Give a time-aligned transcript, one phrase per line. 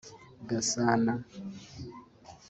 [0.49, 1.13] Gasana